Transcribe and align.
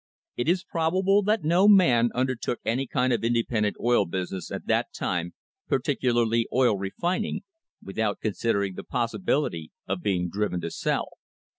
It 0.35 0.49
is 0.49 0.63
probable 0.63 1.21
that 1.21 1.43
no 1.43 1.67
man 1.67 2.09
undertook 2.15 2.59
any 2.65 2.87
kind 2.87 3.13
of 3.13 3.23
independent 3.23 3.75
oil 3.79 4.07
business 4.07 4.51
at 4.51 4.65
that 4.65 4.87
time, 4.95 5.35
particularly 5.67 6.47
oil 6.51 6.75
refin 6.75 7.23
ing, 7.23 7.41
without 7.83 8.19
considering 8.19 8.73
the 8.73 8.83
possibility 8.83 9.71
of 9.87 10.01
being 10.01 10.27
driven 10.31 10.59
to 10.61 10.71
sell. 10.71 11.09